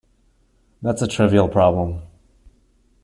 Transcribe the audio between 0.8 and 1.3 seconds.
That's a